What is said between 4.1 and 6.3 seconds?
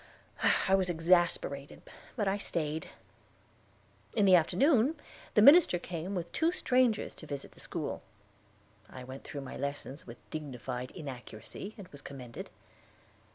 In the afternoon the minister came